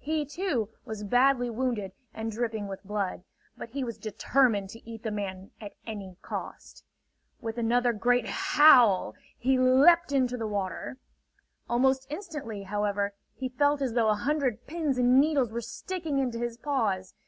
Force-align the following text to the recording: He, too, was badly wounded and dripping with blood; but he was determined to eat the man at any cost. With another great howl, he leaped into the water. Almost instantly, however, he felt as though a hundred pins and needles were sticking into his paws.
He, 0.00 0.24
too, 0.26 0.68
was 0.84 1.04
badly 1.04 1.48
wounded 1.48 1.92
and 2.12 2.32
dripping 2.32 2.66
with 2.66 2.82
blood; 2.82 3.22
but 3.56 3.68
he 3.68 3.84
was 3.84 3.98
determined 3.98 4.68
to 4.70 4.84
eat 4.84 5.04
the 5.04 5.12
man 5.12 5.52
at 5.60 5.74
any 5.86 6.16
cost. 6.22 6.82
With 7.40 7.56
another 7.56 7.92
great 7.92 8.26
howl, 8.26 9.14
he 9.38 9.56
leaped 9.60 10.10
into 10.10 10.36
the 10.36 10.48
water. 10.48 10.98
Almost 11.70 12.08
instantly, 12.10 12.64
however, 12.64 13.14
he 13.36 13.48
felt 13.48 13.80
as 13.80 13.92
though 13.94 14.08
a 14.08 14.14
hundred 14.14 14.66
pins 14.66 14.98
and 14.98 15.20
needles 15.20 15.52
were 15.52 15.60
sticking 15.60 16.18
into 16.18 16.40
his 16.40 16.56
paws. 16.58 17.14